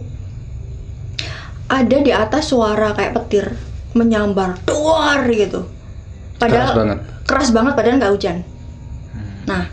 [1.68, 3.46] ada di atas suara kayak petir
[3.92, 5.66] menyambar duar gitu.
[6.38, 6.98] Padahal keras banget.
[7.26, 8.38] keras banget padahal nggak hujan.
[9.12, 9.34] Hmm.
[9.48, 9.64] nah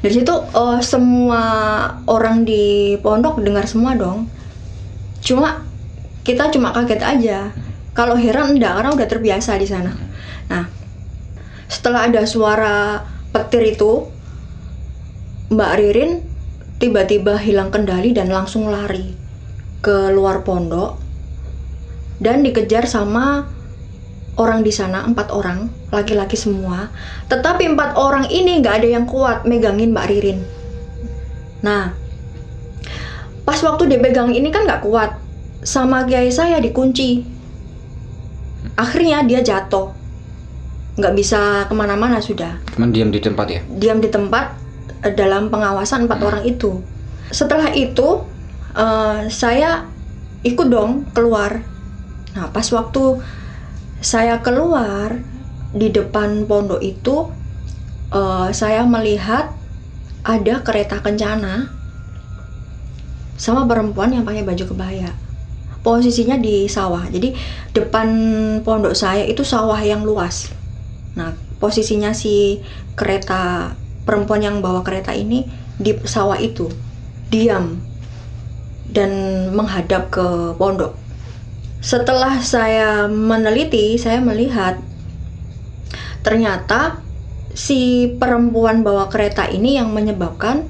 [0.00, 1.42] dari situ uh, semua
[2.08, 4.30] orang di pondok dengar semua dong.
[5.20, 5.66] Cuma
[6.24, 7.38] kita cuma kaget aja
[7.92, 9.92] kalau heran enggak karena udah terbiasa di sana.
[10.50, 10.64] Nah
[11.70, 14.06] setelah ada suara petir itu
[15.50, 16.12] Mbak Ririn
[16.78, 19.14] tiba-tiba hilang kendali dan langsung lari
[19.82, 20.98] ke luar pondok
[22.20, 23.48] dan dikejar sama
[24.38, 26.88] orang di sana empat orang laki-laki semua.
[27.26, 30.38] Tetapi empat orang ini nggak ada yang kuat megangin Mbak Ririn.
[31.66, 31.92] Nah
[33.42, 35.18] pas waktu dia pegang ini kan nggak kuat.
[35.60, 37.39] Sama kiai saya dikunci
[38.76, 39.94] akhirnya dia jatuh
[40.98, 44.60] nggak bisa ke mana-mana sudah cuman diam di tempat ya diam di tempat
[45.08, 46.28] dalam pengawasan empat hmm.
[46.28, 46.84] orang itu.
[47.32, 48.20] Setelah itu
[48.76, 49.88] uh, saya
[50.44, 51.64] ikut dong keluar.
[52.36, 53.20] Nah pas waktu
[54.00, 55.16] saya keluar
[55.70, 57.30] di depan pondok itu
[58.10, 59.54] eh, saya melihat
[60.26, 61.68] ada kereta kencana
[63.36, 65.12] sama perempuan yang pakai baju kebaya
[65.80, 67.08] posisinya di sawah.
[67.08, 67.32] Jadi
[67.72, 68.08] depan
[68.64, 70.52] pondok saya itu sawah yang luas.
[71.16, 72.60] Nah posisinya si
[72.96, 73.72] kereta
[74.04, 75.44] perempuan yang bawa kereta ini
[75.80, 76.68] di sawah itu
[77.32, 77.80] diam
[78.90, 79.10] dan
[79.54, 80.96] menghadap ke pondok.
[81.80, 84.76] Setelah saya meneliti saya melihat
[86.20, 87.00] ternyata
[87.56, 90.68] si perempuan bawa kereta ini yang menyebabkan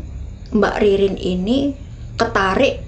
[0.55, 1.75] Mbak Ririn ini
[2.15, 2.83] ketarik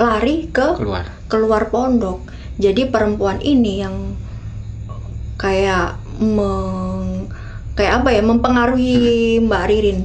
[0.00, 1.04] lari ke Keluar.
[1.28, 2.24] keluar pondok.
[2.56, 4.16] Jadi perempuan ini yang
[5.36, 7.28] kayak meng,
[7.76, 9.98] kayak apa ya mempengaruhi Mbak Ririn.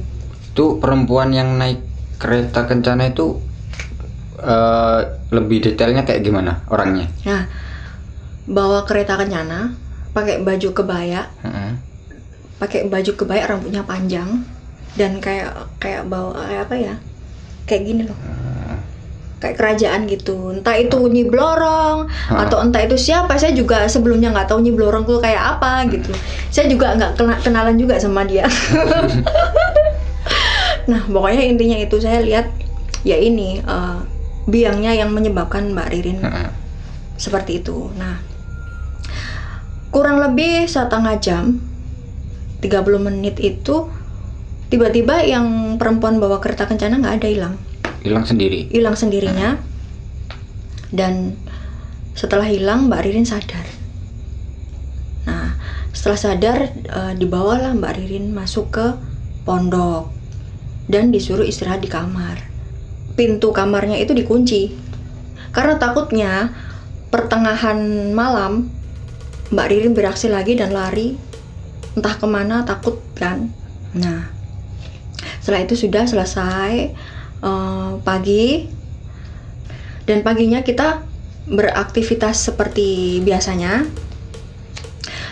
[0.52, 1.80] Itu perempuan yang naik
[2.16, 3.40] kereta kencana itu
[4.40, 5.00] eh,
[5.32, 7.12] lebih detailnya kayak gimana orangnya?
[7.28, 7.44] Nah,
[8.48, 9.76] bawa kereta kencana,
[10.16, 11.72] pakai baju kebaya, Heeh.
[12.56, 14.44] pakai baju kebaya rambutnya panjang
[14.96, 16.94] dan kayak kayak bawa kayak apa ya?
[17.68, 18.16] Kayak gini loh.
[19.46, 20.50] Kayak kerajaan gitu.
[20.58, 22.50] Entah itu Nyi Blorong Hah.
[22.50, 23.38] atau entah itu siapa.
[23.38, 26.10] Saya juga sebelumnya nggak tahu Nyi Blorong tuh kayak apa gitu.
[26.50, 28.50] Saya juga nggak kena- kenalan juga sama dia.
[30.90, 32.50] nah, pokoknya intinya itu saya lihat
[33.06, 33.98] ya ini eh,
[34.50, 36.50] biangnya yang menyebabkan Mbak Ririn Heeh.
[37.14, 37.94] seperti itu.
[37.94, 38.18] Nah,
[39.94, 41.62] kurang lebih setengah jam,
[42.58, 43.90] 30 menit itu
[44.66, 47.54] tiba-tiba yang perempuan bawa kereta kencana nggak ada hilang,
[48.06, 48.60] Hilang sendiri.
[48.70, 49.50] hilang sendirinya.
[50.94, 51.34] Dan
[52.14, 53.66] setelah hilang Mbak Ririn sadar.
[55.26, 55.58] Nah,
[55.90, 58.86] setelah sadar eh, dibawalah Mbak Ririn masuk ke
[59.42, 60.14] pondok
[60.86, 62.46] dan disuruh istirahat di kamar.
[63.18, 64.76] Pintu kamarnya itu dikunci
[65.50, 66.52] karena takutnya
[67.08, 68.68] pertengahan malam
[69.50, 71.16] Mbak Ririn beraksi lagi dan lari
[71.96, 73.48] entah ke mana takut kan.
[73.96, 74.28] Nah,
[75.40, 76.92] setelah itu sudah selesai
[77.42, 78.68] eh, pagi
[80.06, 81.02] dan paginya kita
[81.46, 83.86] beraktivitas seperti biasanya.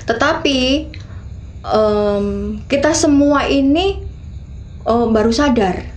[0.05, 0.61] Tetapi
[1.65, 2.27] em,
[2.67, 4.03] kita semua ini
[4.85, 5.95] eh, baru sadar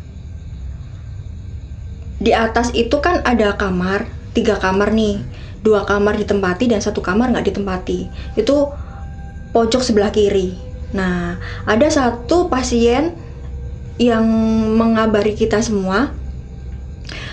[2.17, 5.21] di atas itu kan ada kamar, tiga kamar nih,
[5.61, 8.09] dua kamar ditempati dan satu kamar nggak ditempati.
[8.33, 8.73] Itu
[9.53, 10.57] pojok sebelah kiri.
[10.97, 11.37] Nah,
[11.69, 13.13] ada satu pasien
[13.97, 14.25] yang
[14.77, 16.13] mengabari kita semua.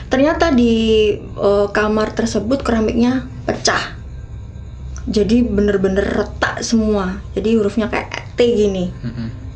[0.09, 0.73] Ternyata di
[1.21, 3.97] eh, kamar tersebut keramiknya pecah.
[5.05, 7.21] Jadi bener-bener retak semua.
[7.37, 8.89] Jadi hurufnya kayak T gini.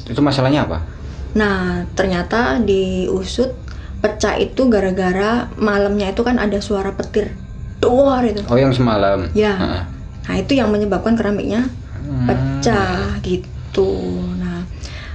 [0.04, 0.84] Itu masalahnya apa?
[1.32, 3.56] Nah, ternyata diusut
[4.04, 7.32] pecah itu gara-gara malamnya itu kan ada suara petir.
[7.80, 8.44] Duar itu.
[8.50, 9.30] Oh, yang semalam.
[9.32, 9.56] Ya.
[9.56, 9.82] Heeh.
[10.28, 11.72] Nah, itu yang menyebabkan keramiknya
[12.08, 12.24] Hmm.
[12.24, 14.20] pecah gitu.
[14.40, 14.64] Nah,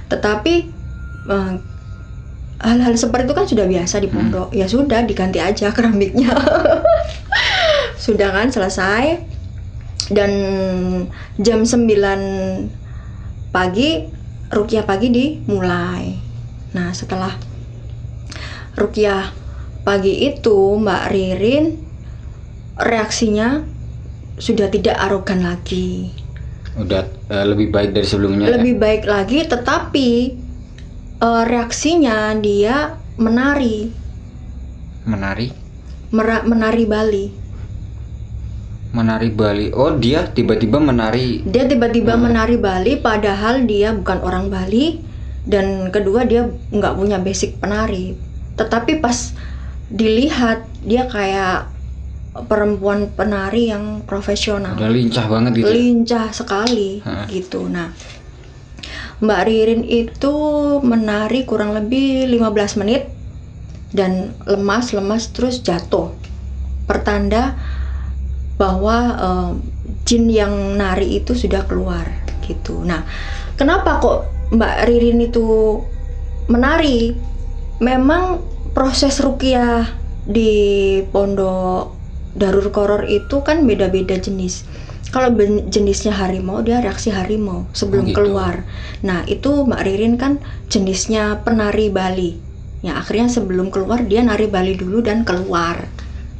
[0.06, 0.54] tetapi
[1.26, 1.52] eh,
[2.64, 4.48] hal-hal seperti itu kan sudah biasa di pondok.
[4.56, 6.32] Ya sudah diganti aja keramiknya.
[8.04, 9.20] sudah kan selesai.
[10.08, 10.32] Dan
[11.40, 11.88] jam 9
[13.52, 14.08] pagi
[14.52, 16.16] rukyah pagi dimulai.
[16.76, 17.32] Nah, setelah
[18.74, 19.30] rukyah
[19.84, 21.66] pagi itu Mbak Ririn
[22.80, 23.62] reaksinya
[24.40, 26.10] sudah tidak arogan lagi.
[26.74, 28.50] Udah eh, lebih baik dari sebelumnya.
[28.50, 28.58] ya?
[28.58, 30.10] lebih baik lagi tetapi
[31.18, 33.92] eh, reaksinya dia menari
[35.04, 35.52] Menari.
[36.10, 37.26] mera- menari Bali
[38.94, 39.74] Menari Bali.
[39.74, 41.42] Oh, dia tiba-tiba menari.
[41.44, 42.30] dia tiba-tiba Hmm.
[42.30, 45.02] menari Bali padahal dia bukan orang Bali
[45.42, 48.14] dan kedua dia nggak punya basic penari
[48.54, 49.34] tetapi pas
[49.90, 51.74] dilihat dia kayak
[52.46, 55.66] perempuan penari yang profesional Udah lincah banget gitu.
[55.66, 55.74] ya?
[55.74, 57.26] lincah sekali Hah.
[57.26, 57.66] gitu.
[57.66, 57.90] Nah,
[59.22, 60.34] Mbak Ririn itu
[60.82, 63.08] menari kurang lebih 15 menit
[63.94, 66.10] dan lemas-lemas terus jatuh.
[66.84, 67.54] Pertanda
[68.58, 69.50] bahwa eh,
[70.04, 72.06] jin yang nari itu sudah keluar
[72.44, 72.84] gitu.
[72.84, 73.02] Nah,
[73.56, 74.18] kenapa kok
[74.52, 75.80] Mbak Ririn itu
[76.50, 77.16] menari?
[77.82, 78.38] Memang
[78.70, 79.88] proses rukiah
[80.24, 82.03] di pondok
[82.34, 84.66] Darur Koror itu kan beda-beda jenis.
[85.14, 85.30] Kalau
[85.70, 88.18] jenisnya harimau, dia reaksi harimau sebelum Oh, gitu.
[88.18, 88.66] keluar.
[89.06, 92.34] Nah, itu Mbak Ririn kan jenisnya penari Bali.
[92.82, 95.86] Ya, akhirnya sebelum keluar dia nari Bali dulu dan keluar.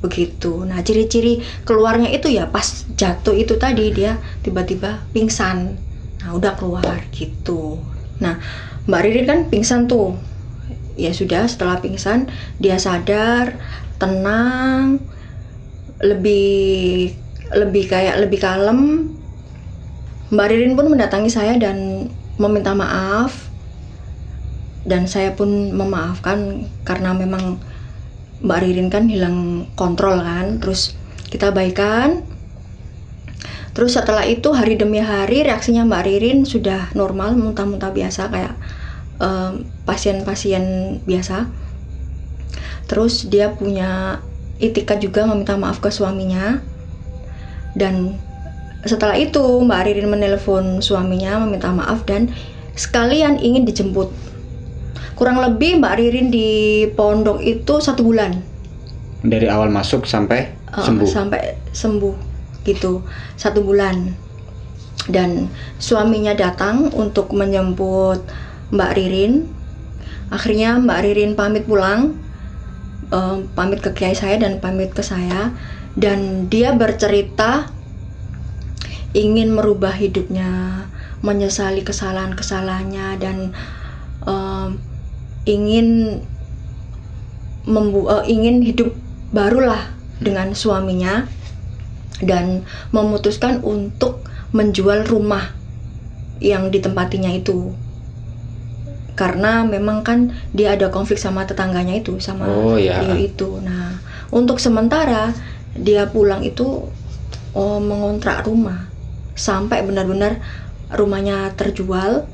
[0.03, 0.67] Begitu.
[0.67, 5.79] Nah, ciri-ciri keluarnya itu ya pas jatuh itu tadi dia tiba-tiba pingsan.
[6.27, 7.79] Nah, udah keluar gitu.
[8.19, 8.43] Nah,
[8.91, 10.19] Mbak Ririn kan pingsan tuh.
[10.99, 12.27] Ya sudah, setelah pingsan
[12.59, 13.55] dia sadar,
[14.03, 14.99] tenang,
[16.05, 17.17] lebih
[17.57, 19.11] lebih kayak lebih kalem.
[20.29, 23.49] Mbak Ririn pun mendatangi saya dan meminta maaf.
[24.85, 27.57] Dan saya pun memaafkan karena memang
[28.45, 30.61] Mbak Ririn kan hilang kontrol kan.
[30.61, 30.93] Terus
[31.33, 32.21] kita baikan.
[33.75, 38.55] Terus setelah itu hari demi hari reaksinya Mbak Ririn sudah normal muntah-muntah biasa kayak
[39.19, 40.65] em, pasien-pasien
[41.03, 41.49] biasa.
[42.87, 44.21] Terus dia punya
[44.63, 46.63] itikat juga meminta maaf ke suaminya.
[47.75, 48.19] Dan
[48.87, 52.31] setelah itu Mbak Ririn menelpon suaminya meminta maaf dan
[52.79, 54.13] sekalian ingin dijemput.
[55.15, 58.39] Kurang lebih Mbak Ririn di pondok itu satu bulan.
[59.25, 61.07] Dari awal masuk sampai Uh, sembuh.
[61.07, 62.17] sampai sembuh
[62.67, 63.07] gitu.
[63.39, 64.11] Satu bulan.
[65.07, 65.47] Dan
[65.79, 68.19] suaminya datang untuk menjemput
[68.75, 69.47] Mbak Ririn.
[70.35, 72.19] Akhirnya Mbak Ririn pamit pulang
[73.11, 75.53] eh, pamit ke kiai saya dan pamit ke saya.
[75.95, 77.71] Dan dia bercerita
[79.15, 80.83] ingin merubah hidupnya
[81.23, 83.55] menyesali kesalahan-kesalahannya dan
[84.27, 84.69] em,
[85.47, 86.21] ingin
[87.65, 88.91] membu eh, ingin hidup
[89.31, 91.31] barulah dengan suaminya
[92.21, 94.23] dan memutuskan untuk
[94.55, 95.55] menjual rumah
[96.39, 97.75] yang ditempatinya itu
[99.15, 102.99] karena memang kan dia ada konflik sama tetangganya itu sama Oh, ya.
[103.03, 103.49] Rio itu.
[103.63, 103.99] Nah
[104.35, 105.31] untuk sementara
[105.75, 106.91] dia pulang itu
[107.55, 108.91] oh, mengontrak rumah.
[109.35, 110.39] Sampai benar-benar
[110.95, 112.27] rumahnya terjual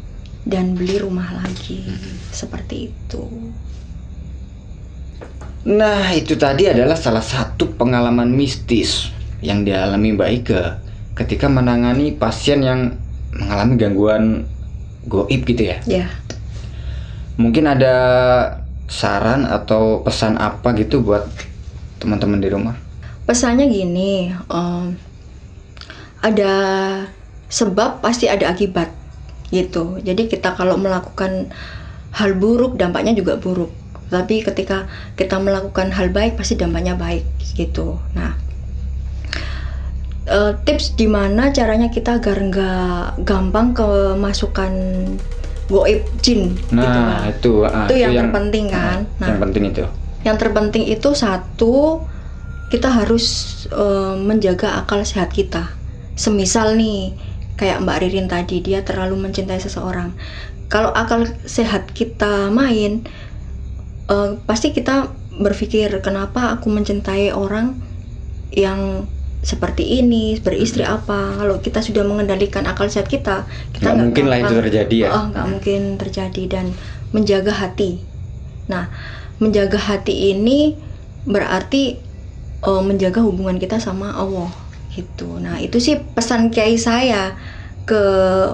[0.44, 1.84] dan beli rumah lagi.
[2.32, 3.22] Seperti itu.
[5.60, 9.12] Nah, itu tadi adalah salah satu pengalaman mistis
[9.44, 10.62] yang dialami Mbak Ike
[11.20, 12.96] ketika menangani pasien yang
[13.36, 14.24] mengalami gangguan
[15.04, 15.76] goib gitu ya.
[15.84, 16.08] ya
[17.40, 17.96] Mungkin ada
[18.84, 21.24] saran atau pesan apa gitu buat
[21.96, 22.76] teman-teman di rumah?
[23.30, 24.98] pesannya gini em,
[26.18, 26.54] ada
[27.46, 28.90] sebab pasti ada akibat
[29.54, 30.02] gitu.
[30.02, 31.46] Jadi kita kalau melakukan
[32.10, 33.70] hal buruk dampaknya juga buruk.
[34.10, 37.22] Tapi ketika kita melakukan hal baik pasti dampaknya baik
[37.54, 38.02] gitu.
[38.18, 38.34] Nah
[40.26, 44.72] eh, tips di mana caranya kita agar nggak gampang kemasukan
[45.70, 47.30] goib jin gitu Nah, lah.
[47.30, 49.06] itu ah, Itu yang terpenting kan.
[49.06, 49.28] ah, Nah.
[49.30, 49.84] Yang penting itu.
[50.20, 52.04] Yang terpenting itu satu
[52.68, 53.24] kita harus
[53.70, 55.70] eh, menjaga akal sehat kita.
[56.12, 57.14] Semisal nih
[57.54, 60.12] kayak Mbak Ririn tadi dia terlalu mencintai seseorang.
[60.66, 63.06] Kalau akal sehat kita main
[64.06, 67.78] eh, pasti kita berpikir kenapa aku mencintai orang
[68.50, 69.06] yang
[69.40, 74.38] seperti ini beristri apa kalau kita sudah mengendalikan akal sehat kita kita Nggak mungkin lah
[74.44, 75.08] itu terjadi ya.
[75.16, 76.66] Oh, nggak mungkin terjadi dan
[77.16, 78.04] menjaga hati.
[78.68, 78.92] Nah,
[79.40, 80.76] menjaga hati ini
[81.24, 81.96] berarti
[82.60, 84.52] eh, menjaga hubungan kita sama Allah
[84.92, 85.40] gitu.
[85.40, 87.32] Nah, itu sih pesan kiai saya
[87.88, 88.02] ke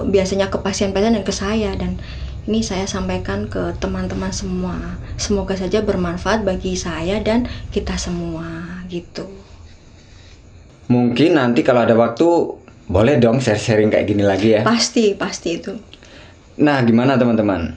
[0.07, 1.99] biasanya ke pasien-pasien dan ke saya dan
[2.47, 4.79] ini saya sampaikan ke teman-teman semua.
[5.19, 8.47] Semoga saja bermanfaat bagi saya dan kita semua
[8.87, 9.27] gitu.
[10.87, 12.23] Mungkin nanti kalau ada waktu
[12.87, 14.63] boleh dong share-sharing kayak gini lagi ya.
[14.63, 15.75] Pasti, pasti itu.
[16.63, 17.75] Nah, gimana teman-teman?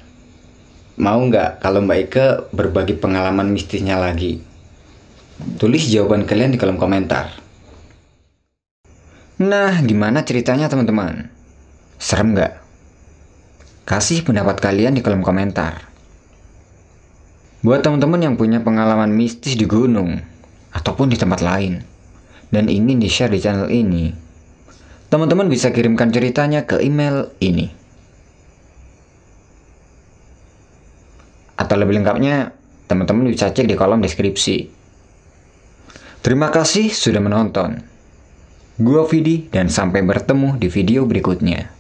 [0.95, 4.39] Mau nggak kalau Mbak Ike berbagi pengalaman mistisnya lagi?
[5.59, 7.35] Tulis jawaban kalian di kolom komentar.
[9.43, 11.27] Nah, gimana ceritanya teman-teman?
[11.99, 12.63] Serem nggak?
[13.91, 15.91] Kasih pendapat kalian di kolom komentar.
[17.67, 20.23] Buat teman-teman yang punya pengalaman mistis di gunung
[20.71, 21.89] ataupun di tempat lain
[22.51, 24.11] dan ingin di-share di channel ini,
[25.11, 27.71] teman-teman bisa kirimkan ceritanya ke email ini.
[31.59, 32.55] Atau lebih lengkapnya,
[32.91, 34.71] teman-teman bisa cek di kolom deskripsi.
[36.21, 37.81] Terima kasih sudah menonton.
[38.81, 41.80] Gua Vidi dan sampai bertemu di video berikutnya.